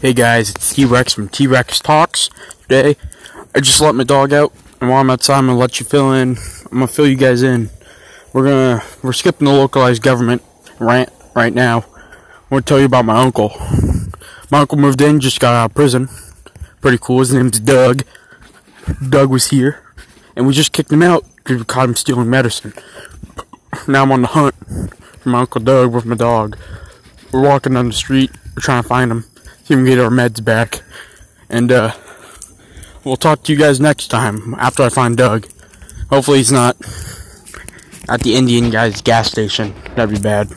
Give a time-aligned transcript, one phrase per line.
[0.00, 2.30] Hey guys, it's T-Rex from T-Rex Talks.
[2.68, 2.94] Today,
[3.52, 6.12] I just let my dog out, and while I'm outside, I'm gonna let you fill
[6.12, 6.36] in.
[6.66, 7.68] I'm gonna fill you guys in.
[8.32, 10.44] We're gonna we're skipping the localized government
[10.78, 11.78] rant right now.
[11.80, 13.52] I want to tell you about my uncle.
[14.52, 16.08] My uncle moved in, just got out of prison.
[16.80, 17.18] Pretty cool.
[17.18, 18.04] His name's Doug.
[19.08, 19.82] Doug was here,
[20.36, 22.72] and we just kicked him out because we caught him stealing medicine.
[23.88, 24.54] Now I'm on the hunt
[25.18, 26.56] for my uncle Doug with my dog.
[27.32, 28.30] We're walking down the street.
[28.54, 29.24] We're trying to find him.
[29.68, 30.82] We can get our meds back.
[31.50, 31.92] And uh,
[33.04, 35.46] we'll talk to you guys next time after I find Doug.
[36.10, 36.76] Hopefully he's not
[38.08, 39.74] at the Indian guy's gas station.
[39.94, 40.48] That'd be bad.